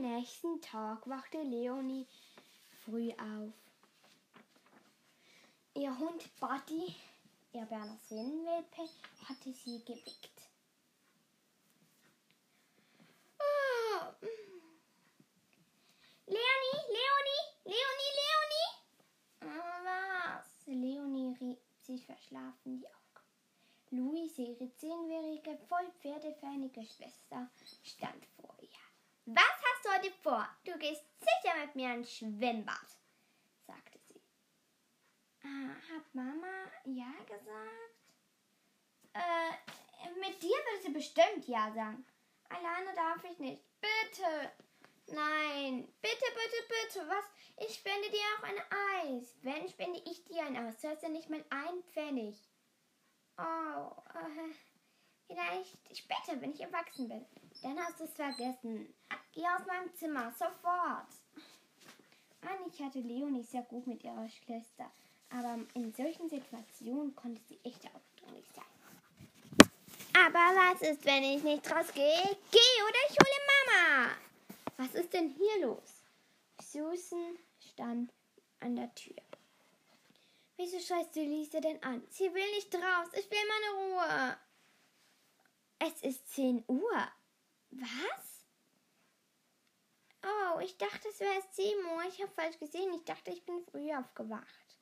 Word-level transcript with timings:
Tag 0.00 1.06
wachte 1.06 1.42
Leonie 1.42 2.06
früh 2.84 3.10
auf. 3.12 3.52
Ihr 5.74 5.98
Hund 5.98 6.24
Buddy, 6.40 6.94
ihr 7.52 7.66
Berner 7.66 7.98
Sennenwelpe, 8.08 8.88
hatte 9.28 9.52
sie 9.52 9.84
geweckt. 9.84 10.40
Ah. 13.38 14.14
Leonie, 16.26 16.82
Leonie, 16.88 17.44
Leonie, 17.64 18.12
Leonie! 18.20 18.72
Ah, 19.42 20.38
Was? 20.38 20.66
Leonie 20.66 21.36
rieb 21.40 21.58
sich 21.82 22.06
verschlafen 22.06 22.80
die 22.80 22.86
Augen. 22.86 22.96
Luise, 23.90 24.42
ihre 24.42 24.74
zehnjährige, 24.76 25.58
voll 25.68 25.90
pferdefeinige 26.00 26.86
Schwester, 26.86 27.50
stand 27.82 28.24
vor. 28.36 28.59
Was 29.32 29.44
hast 29.44 29.84
du 29.84 29.90
heute 29.90 30.12
vor? 30.22 30.48
Du 30.64 30.76
gehst 30.78 31.04
sicher 31.20 31.56
mit 31.60 31.76
mir 31.76 31.94
ins 31.94 32.12
Schwimmbad, 32.16 32.88
sagte 33.64 33.98
sie. 34.08 34.20
Ah, 35.44 35.70
hat 35.94 36.14
Mama 36.14 36.66
ja 36.84 37.12
gesagt? 37.26 38.00
Äh, 39.12 40.10
mit 40.18 40.42
dir 40.42 40.48
wird 40.48 40.82
sie 40.82 40.90
bestimmt 40.90 41.46
ja 41.46 41.72
sagen. 41.72 42.04
Alleine 42.48 42.92
darf 42.94 43.22
ich 43.22 43.38
nicht. 43.38 43.62
Bitte. 43.80 44.52
Nein, 45.06 45.86
bitte, 46.02 46.24
bitte, 46.34 46.68
bitte. 46.68 47.08
Was? 47.08 47.24
Ich 47.56 47.76
spende 47.76 48.10
dir 48.10 48.18
auch 48.36 48.42
ein 48.42 49.18
Eis. 49.20 49.36
Wenn 49.42 49.68
spende 49.68 50.00
ich 50.06 50.24
dir 50.24 50.44
ein 50.44 50.56
Eis, 50.56 50.80
du 50.80 50.88
hast 50.88 51.02
ja 51.04 51.08
nicht 51.08 51.30
mal 51.30 51.44
einen 51.50 51.84
Pfennig. 51.84 52.36
Oh, 53.38 53.92
äh, 54.14 54.54
vielleicht 55.30 55.96
später, 55.96 56.40
wenn 56.40 56.52
ich 56.52 56.60
erwachsen 56.60 57.08
bin. 57.08 57.24
Dann 57.62 57.78
hast 57.78 58.00
du 58.00 58.04
es 58.04 58.12
vergessen. 58.14 58.92
Geh 59.32 59.46
aus 59.46 59.66
meinem 59.66 59.94
Zimmer, 59.94 60.32
sofort. 60.32 61.06
Eigentlich 62.42 62.80
hatte 62.82 63.00
Leonie 63.00 63.44
sehr 63.44 63.62
gut 63.62 63.86
mit 63.86 64.02
ihrer 64.02 64.28
Schwester, 64.28 64.90
aber 65.30 65.58
in 65.74 65.92
solchen 65.92 66.28
Situationen 66.28 67.14
konnte 67.14 67.40
sie 67.48 67.60
echt 67.62 67.84
aufdringlich 67.94 68.46
sein. 68.54 68.64
Aber 70.14 70.38
was 70.38 70.82
ist, 70.82 71.04
wenn 71.04 71.22
ich 71.22 71.42
nicht 71.42 71.70
rausgehe? 71.70 72.36
Geh 72.50 72.82
oder 72.88 72.98
ich 73.08 73.16
hole 73.16 73.40
Mama. 73.46 74.10
Was 74.78 74.94
ist 74.94 75.12
denn 75.12 75.28
hier 75.28 75.66
los? 75.66 76.02
Susan 76.60 77.38
stand 77.72 78.12
an 78.60 78.76
der 78.76 78.92
Tür. 78.94 79.14
Wieso 80.56 80.80
schreist 80.80 81.14
du 81.14 81.20
Lisa 81.20 81.60
denn 81.60 81.82
an? 81.82 82.02
Sie 82.10 82.32
will 82.34 82.50
nicht 82.54 82.74
raus. 82.74 83.08
Ich 83.12 83.30
will 83.30 83.38
meine 83.48 83.94
Ruhe. 83.94 84.36
Es 85.82 86.02
ist 86.02 86.28
10 86.34 86.62
Uhr. 86.68 87.08
Was? 87.70 88.44
Oh, 90.22 90.60
ich 90.60 90.76
dachte, 90.76 91.08
es 91.08 91.20
wäre 91.20 91.34
erst 91.34 91.56
7 91.56 91.84
Uhr. 91.86 92.02
Ich 92.06 92.20
habe 92.20 92.30
falsch 92.32 92.58
gesehen. 92.58 92.92
Ich 92.92 93.04
dachte, 93.04 93.30
ich 93.30 93.44
bin 93.46 93.64
früh 93.64 93.90
aufgewacht. 93.94 94.78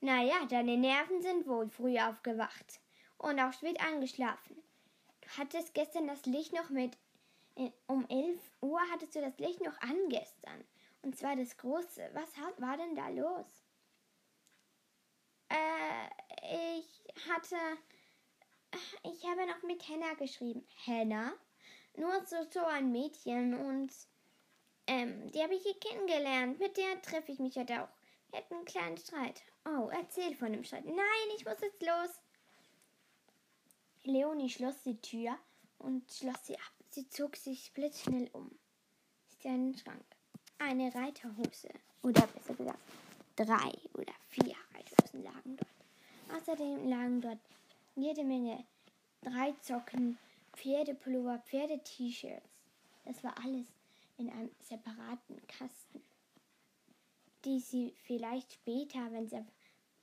Naja, 0.00 0.44
deine 0.46 0.76
Nerven 0.76 1.22
sind 1.22 1.46
wohl 1.46 1.70
früh 1.70 1.98
aufgewacht 1.98 2.80
und 3.16 3.40
auch 3.40 3.52
spät 3.54 3.80
eingeschlafen. 3.80 4.62
Du 5.22 5.28
hattest 5.38 5.72
gestern 5.72 6.06
das 6.06 6.24
Licht 6.26 6.52
noch 6.52 6.68
mit. 6.68 6.96
Um 7.86 8.06
11 8.08 8.38
Uhr 8.60 8.80
hattest 8.92 9.16
du 9.16 9.20
das 9.20 9.38
Licht 9.38 9.60
noch 9.62 9.80
an 9.80 10.08
gestern. 10.08 10.62
Und 11.02 11.16
zwar 11.16 11.36
das 11.36 11.56
große. 11.56 12.10
Was 12.12 12.28
war 12.58 12.76
denn 12.76 12.94
da 12.94 13.08
los? 13.08 13.46
Äh, 15.48 16.76
ich 16.76 17.02
hatte. 17.28 17.56
Ich 19.02 19.24
habe 19.24 19.46
noch 19.46 19.62
mit 19.62 19.86
Henna 19.88 20.14
geschrieben. 20.14 20.66
Henna? 20.84 21.32
Nur 21.96 22.24
so, 22.26 22.36
so 22.50 22.64
ein 22.64 22.92
Mädchen 22.92 23.54
und. 23.54 23.92
Ähm, 24.86 25.30
die 25.32 25.42
habe 25.42 25.54
ich 25.54 25.62
hier 25.62 25.78
kennengelernt. 25.78 26.58
Mit 26.58 26.76
der 26.76 27.02
treffe 27.02 27.32
ich 27.32 27.38
mich 27.38 27.56
heute 27.56 27.82
auch. 27.82 27.88
Wir 28.30 28.38
hatten 28.38 28.54
einen 28.54 28.64
kleinen 28.64 28.96
Streit. 28.96 29.42
Oh, 29.64 29.88
erzähl 29.92 30.34
von 30.34 30.52
dem 30.52 30.64
Streit. 30.64 30.84
Nein, 30.84 31.36
ich 31.36 31.44
muss 31.44 31.60
jetzt 31.60 31.82
los. 31.82 32.22
Leonie 34.04 34.48
schloss 34.48 34.82
die 34.82 35.00
Tür 35.00 35.36
und 35.78 36.10
schloss 36.10 36.46
sie 36.46 36.56
ab. 36.56 36.72
Sie 36.90 37.08
zog 37.08 37.36
sich 37.36 37.72
blitzschnell 37.74 38.30
um. 38.32 38.58
Sie 39.28 39.48
in 39.48 39.72
den 39.72 39.78
Schrank. 39.78 40.04
Eine 40.58 40.94
Reiterhose. 40.94 41.68
Oder 42.02 42.26
besser 42.26 42.54
gesagt, 42.54 42.78
drei 43.36 43.72
oder 43.94 44.14
vier 44.28 44.54
Reiterhosen 44.74 45.22
lagen 45.22 45.56
dort. 45.56 46.40
Außerdem 46.40 46.88
lagen 46.88 47.20
dort 47.20 47.38
jede 47.98 48.24
Menge 48.24 48.64
Dreizocken, 49.22 50.18
Pferdepullover, 50.52 51.40
Pferde-T-Shirts. 51.40 52.48
Das 53.04 53.24
war 53.24 53.36
alles 53.44 53.66
in 54.16 54.30
einem 54.30 54.50
separaten 54.60 55.44
Kasten, 55.46 56.02
die 57.44 57.60
sie 57.60 57.94
vielleicht 58.04 58.52
später, 58.52 59.10
wenn 59.12 59.28
sie 59.28 59.44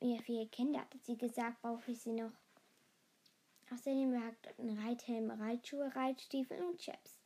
ihr 0.01 0.22
vier 0.22 0.47
Kinder 0.47 0.79
hat, 0.79 0.94
sie 1.03 1.17
gesagt, 1.17 1.61
brauche 1.61 1.91
ich 1.91 2.01
sie 2.01 2.13
noch. 2.13 2.31
Außerdem 3.72 4.13
lag 4.13 4.35
ein 4.59 4.77
Reithelm, 4.77 5.31
Reitschuhe, 5.31 5.95
Reitstiefel 5.95 6.62
und 6.63 6.77
Chips. 6.79 7.19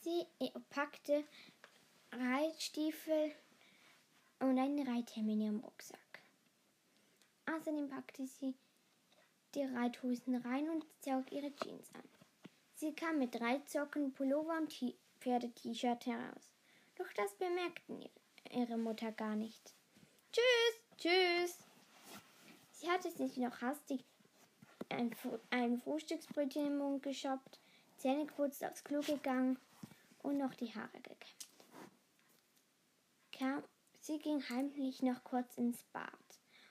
Sie 0.00 0.24
packte 0.70 1.24
Reitstiefel 2.12 3.32
und 4.40 4.58
einen 4.58 4.86
Reithelm 4.86 5.28
in 5.30 5.40
ihrem 5.40 5.60
Rucksack. 5.60 6.07
Außerdem 7.56 7.88
packte 7.88 8.26
sie 8.26 8.54
die 9.54 9.62
Reithosen 9.62 10.36
rein 10.36 10.68
und 10.68 10.84
zog 11.00 11.32
ihre 11.32 11.54
Jeans 11.56 11.88
an. 11.94 12.08
Sie 12.74 12.94
kam 12.94 13.18
mit 13.18 13.34
drei 13.34 13.58
Zocken, 13.60 14.12
Pullover 14.12 14.58
und 14.58 14.72
Pferde-T-Shirt 15.20 16.06
heraus. 16.06 16.52
Doch 16.96 17.10
das 17.14 17.34
bemerkten 17.34 18.04
ihre 18.50 18.76
Mutter 18.76 19.12
gar 19.12 19.34
nicht. 19.34 19.74
Tschüss, 20.32 20.80
tschüss. 20.98 21.58
Sie 22.72 22.90
hatte 22.90 23.10
sich 23.10 23.38
noch 23.38 23.60
hastig 23.62 24.04
ein, 24.90 25.14
ein 25.50 25.78
Frühstücksbrötchen 25.78 26.66
im 26.66 26.78
Mund 26.78 27.02
geschoppt, 27.02 27.58
Zähne 27.96 28.26
geputzt, 28.26 28.64
aufs 28.64 28.84
Klo 28.84 29.00
gegangen 29.00 29.58
und 30.22 30.38
noch 30.38 30.54
die 30.54 30.74
Haare 30.74 31.00
gekämmt. 31.00 31.48
Sie 34.00 34.18
ging 34.18 34.42
heimlich 34.48 35.02
noch 35.02 35.22
kurz 35.24 35.58
ins 35.58 35.82
Bad 35.92 36.27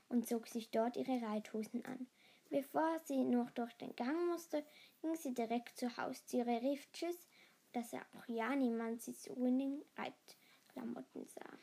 und 0.09 0.27
zog 0.27 0.47
sich 0.47 0.71
dort 0.71 0.97
ihre 0.97 1.21
Reithosen 1.21 1.85
an. 1.85 2.07
Bevor 2.49 2.99
sie 2.99 3.23
noch 3.23 3.51
durch 3.51 3.73
den 3.73 3.95
Gang 3.95 4.27
musste, 4.27 4.65
ging 5.01 5.15
sie 5.15 5.33
direkt 5.33 5.77
zur 5.77 5.95
Haustüre, 5.97 6.61
rief 6.61 6.89
Tschüss, 6.91 7.27
dass 7.73 7.91
er 7.91 8.05
auch 8.15 8.27
ja 8.27 8.55
niemand 8.55 9.01
sie 9.01 9.13
so 9.13 9.33
in 9.33 9.59
den 9.59 9.85
Reitklamotten 9.97 11.25
sah. 11.25 11.57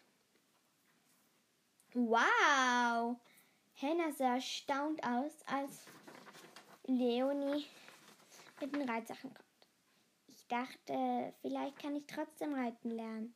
Wow! 1.94 3.16
Hannah 3.80 4.12
sah 4.12 4.34
erstaunt 4.34 5.02
aus, 5.04 5.32
als 5.46 5.86
Leonie 6.86 7.64
mit 8.60 8.74
den 8.74 8.88
Reitsachen 8.88 9.32
kommt. 9.32 9.44
Ich 10.26 10.46
dachte, 10.48 11.34
vielleicht 11.40 11.78
kann 11.78 11.96
ich 11.96 12.06
trotzdem 12.06 12.54
reiten 12.54 12.90
lernen. 12.90 13.34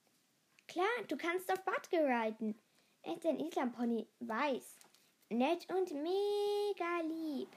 Klar, 0.66 0.86
du 1.08 1.16
kannst 1.16 1.50
auf 1.50 1.64
Badge 1.64 2.04
reiten. 2.04 2.60
Er 3.02 3.16
ist 3.16 3.26
ein 3.26 3.40
Islampony, 3.40 4.06
weiß, 4.20 4.87
nett 5.30 5.66
und 5.70 5.90
mega 5.92 7.00
lieb. 7.02 7.48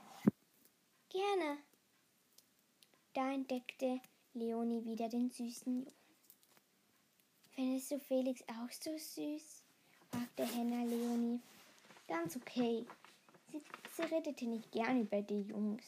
Gerne. 1.09 1.57
Da 3.13 3.31
entdeckte 3.31 3.99
Leonie 4.33 4.85
wieder 4.85 5.09
den 5.09 5.29
süßen 5.29 5.79
Jungen. 5.79 6.01
Findest 7.53 7.91
du 7.91 7.99
Felix 7.99 8.41
auch 8.43 8.71
so 8.71 8.97
süß? 8.97 9.63
fragte 10.09 10.45
Henna 10.45 10.83
Leonie. 10.83 11.41
Ganz 12.07 12.35
okay. 12.35 12.85
Sie, 13.51 13.61
sie 13.95 14.01
redete 14.03 14.45
nicht 14.45 14.71
gern 14.71 15.01
über 15.01 15.21
die 15.21 15.41
Jungs. 15.41 15.85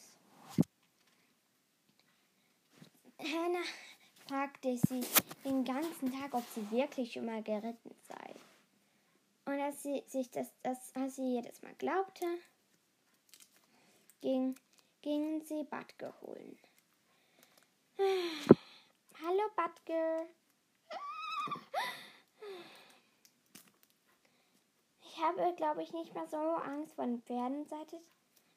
Hannah 3.18 3.64
fragte 4.26 4.76
sie 4.76 5.00
den 5.44 5.64
ganzen 5.64 6.12
Tag, 6.12 6.34
ob 6.34 6.44
sie 6.54 6.70
wirklich 6.70 7.12
schon 7.12 7.26
mal 7.26 7.42
geritten 7.42 7.94
sei. 8.06 8.34
Und 9.46 9.60
als 9.60 9.82
sie 9.82 10.02
sich 10.06 10.30
das, 10.30 10.52
das 10.62 10.94
als 10.94 11.16
sie 11.16 11.34
jedes 11.34 11.60
Mal 11.62 11.74
glaubte, 11.74 12.26
ging, 14.20 14.58
gingen 15.02 15.42
sie 15.42 15.64
Badge 15.64 16.12
holen. 16.22 16.58
Hallo 19.22 19.42
Badge. 19.54 20.28
Ich 25.02 25.20
habe, 25.20 25.54
glaube 25.56 25.82
ich, 25.82 25.92
nicht 25.92 26.14
mehr 26.14 26.26
so 26.26 26.36
Angst 26.36 26.94
vor 26.94 27.04
den 27.04 27.22
Pferden, 27.22 27.66
seit 27.66 27.92
ich 27.92 28.00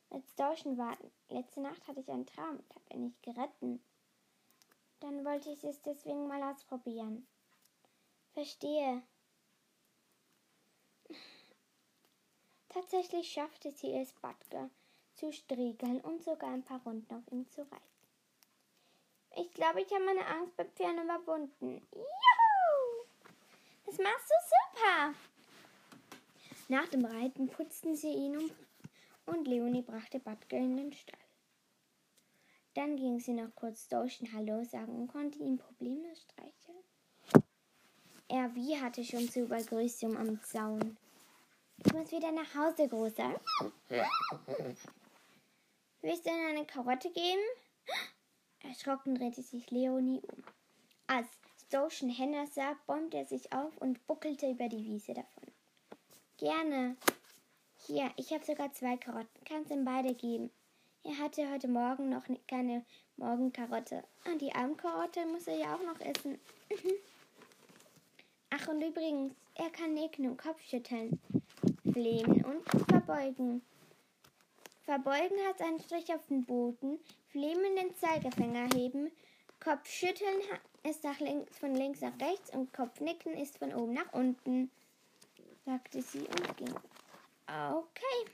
als 0.10 0.36
Dorschen 0.36 0.78
war. 0.78 0.98
Letzte 1.30 1.62
Nacht 1.62 1.86
hatte 1.88 2.00
ich 2.00 2.10
einen 2.10 2.26
Traum 2.26 2.58
und 2.58 2.76
habe 2.76 2.94
ihn 2.94 3.04
nicht 3.04 3.22
geritten. 3.22 3.84
Dann 5.02 5.24
wollte 5.26 5.52
ich 5.52 5.64
es 5.64 5.82
deswegen 5.82 6.28
mal 6.28 6.42
ausprobieren. 6.44 7.28
Verstehe. 8.34 9.04
Tatsächlich 12.80 13.32
schaffte 13.32 13.72
sie 13.72 13.92
es, 13.92 14.14
Badger 14.14 14.70
zu 15.16 15.32
striegeln 15.32 16.00
und 16.02 16.24
sogar 16.24 16.52
ein 16.52 16.62
paar 16.62 16.80
Runden 16.84 17.12
auf 17.12 17.24
ihm 17.32 17.50
zu 17.50 17.62
reiten. 17.62 17.84
Ich 19.36 19.52
glaube, 19.56 19.82
ich 19.82 19.92
habe 19.92 20.06
meine 20.06 20.24
Angst 20.28 20.56
beim 20.56 20.70
Pferd 20.70 21.04
überwunden. 21.04 21.82
Juhu! 21.92 23.08
Das 23.84 23.98
machst 23.98 24.30
du 24.30 24.36
super! 24.54 25.16
Nach 26.68 26.88
dem 26.90 27.06
Reiten 27.06 27.50
putzten 27.50 27.96
sie 27.96 28.14
ihn 28.14 28.38
um 28.38 28.52
und 29.26 29.48
Leonie 29.48 29.82
brachte 29.82 30.20
Batke 30.20 30.58
in 30.58 30.78
den 30.78 30.94
Stall. 30.94 31.18
Dann 32.76 32.96
ging 32.96 33.20
sie 33.20 33.34
noch 33.34 33.56
kurz 33.56 33.88
Doschen 33.88 34.32
Hallo 34.34 34.64
sagen 34.64 34.94
und 35.02 35.08
konnte 35.08 35.40
ihn 35.40 35.58
problemlos 35.58 36.22
streicheln. 36.22 36.84
Er 38.28 38.54
wie 38.54 38.80
hatte 38.80 39.04
schon 39.04 39.28
zu 39.28 39.48
Begrüßung 39.48 40.16
am 40.16 40.40
Zaun. 40.44 40.96
Ich 41.86 41.94
muss 41.94 42.12
wieder 42.12 42.32
nach 42.32 42.56
Hause, 42.56 42.88
Großer. 42.88 43.40
Willst 46.02 46.26
du 46.26 46.30
ihnen 46.30 46.48
eine 46.48 46.66
Karotte 46.66 47.10
geben? 47.10 47.42
Erschrocken 48.64 49.16
drehte 49.16 49.42
sich 49.42 49.70
Leonie 49.72 50.22
um. 50.22 50.44
Als 51.08 51.28
Stoschen 51.68 52.10
Henner 52.10 52.48
sah, 52.48 52.76
bäumte 52.86 53.18
er 53.18 53.26
sich 53.26 53.52
auf 53.54 53.78
und 53.78 54.06
buckelte 54.08 54.50
über 54.50 54.70
die 54.70 54.84
Wiese 54.86 55.14
davon. 55.14 55.44
Gerne. 56.38 56.98
Hier, 57.86 58.12
ich 58.16 58.32
habe 58.32 58.44
sogar 58.44 58.74
zwei 58.74 58.98
Karotten. 58.98 59.44
Kannst 59.46 59.72
ihm 59.72 59.86
beide 59.86 60.14
geben. 60.14 60.50
Er 61.04 61.18
hatte 61.20 61.50
heute 61.52 61.68
Morgen 61.68 62.10
noch 62.10 62.24
keine 62.48 62.84
Morgenkarotte. 63.18 64.04
Und 64.26 64.34
ah, 64.34 64.38
die 64.38 64.54
Abendkarotte 64.54 65.26
muss 65.26 65.48
er 65.48 65.58
ja 65.58 65.76
auch 65.76 65.84
noch 65.84 66.00
essen. 66.02 66.40
Ach, 68.50 68.68
und 68.68 68.82
übrigens, 68.82 69.34
er 69.56 69.70
kann 69.70 69.94
nicken 69.94 70.30
und 70.30 70.38
Kopfschütteln, 70.38 71.20
flehmen 71.98 72.46
und 72.46 72.88
verbeugen. 72.88 73.64
Verbeugen 74.84 75.38
hat 75.48 75.60
einen 75.64 75.80
Strich 75.80 76.14
auf 76.14 76.24
den 76.28 76.46
Boden, 76.46 77.00
flehmen 77.30 77.76
den 77.76 77.96
Zeigefinger 77.96 78.70
heben, 78.76 79.12
Kopfschütteln 79.60 80.42
ist 80.84 81.04
nach 81.04 81.20
links, 81.20 81.58
von 81.58 81.74
links 81.74 82.02
nach 82.02 82.14
rechts 82.22 82.52
und 82.52 82.72
Kopfnicken 82.72 83.34
ist 83.34 83.58
von 83.58 83.74
oben 83.74 83.94
nach 83.94 84.14
unten, 84.14 84.70
sagte 85.66 86.04
sie 86.04 86.20
und 86.20 86.58
ging. 86.58 86.76
Okay. 87.48 88.32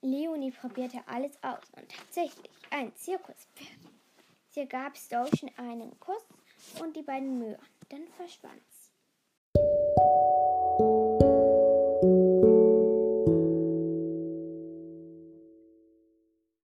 Leonie 0.00 0.52
probierte 0.52 1.06
alles 1.06 1.32
aus 1.42 1.64
und 1.76 1.86
tatsächlich 1.90 2.50
ein 2.70 2.96
Zirkuspferd. 2.96 3.78
Sie 4.48 4.66
gab 4.66 4.96
Stoschen 4.96 5.50
einen 5.58 6.00
Kuss 6.00 6.24
und 6.80 6.96
die 6.96 7.02
beiden 7.02 7.38
Möhren. 7.38 7.68
Dann 7.90 8.06
verschwand 8.16 8.62
sie. 8.70 8.84